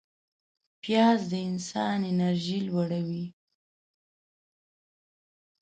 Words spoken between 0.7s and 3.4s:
پیاز د انسان انرژي لوړوي